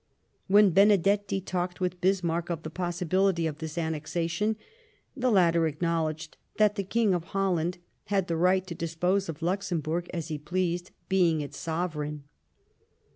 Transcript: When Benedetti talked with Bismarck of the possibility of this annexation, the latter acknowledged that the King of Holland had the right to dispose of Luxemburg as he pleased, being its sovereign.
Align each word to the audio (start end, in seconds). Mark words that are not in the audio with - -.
When 0.47 0.71
Benedetti 0.71 1.39
talked 1.41 1.79
with 1.79 2.01
Bismarck 2.01 2.49
of 2.49 2.63
the 2.63 2.71
possibility 2.71 3.45
of 3.45 3.59
this 3.59 3.77
annexation, 3.77 4.55
the 5.15 5.29
latter 5.29 5.67
acknowledged 5.67 6.37
that 6.57 6.73
the 6.73 6.81
King 6.83 7.13
of 7.13 7.25
Holland 7.25 7.77
had 8.05 8.25
the 8.27 8.35
right 8.35 8.65
to 8.65 8.73
dispose 8.73 9.29
of 9.29 9.43
Luxemburg 9.43 10.09
as 10.11 10.29
he 10.29 10.39
pleased, 10.39 10.89
being 11.07 11.39
its 11.41 11.59
sovereign. 11.59 12.23